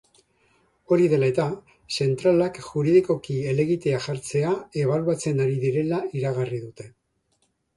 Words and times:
Hori 0.95 1.09
dela 1.09 1.27
eta, 1.31 1.43
zentralak 2.05 2.57
juridikoki 2.69 3.37
helegitea 3.51 4.01
jartzea 4.07 4.55
ebaluatzen 4.85 5.45
ari 5.45 5.63
direla 5.67 6.01
iragarri 6.23 6.65
dute. 6.67 6.91